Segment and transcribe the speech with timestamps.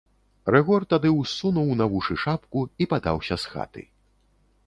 [0.53, 3.81] Рыгор тады ўссунуў на вушы шапку і падаўся з хаты.